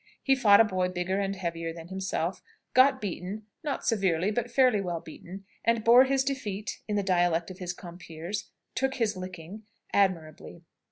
[0.23, 2.41] He fought a boy bigger and heavier than himself,
[2.73, 7.51] got beaten (not severely, but fairly well beaten) and bore his defeat in the dialect
[7.51, 9.61] of his compeers, "took his licking"
[9.93, 10.63] admirably.